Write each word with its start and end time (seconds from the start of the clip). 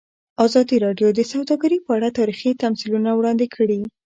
ازادي 0.45 0.77
راډیو 0.85 1.09
د 1.13 1.19
سوداګري 1.31 1.77
په 1.85 1.91
اړه 1.97 2.09
تاریخي 2.19 2.51
تمثیلونه 2.63 3.09
وړاندې 3.13 3.45
کړي. 3.55 3.79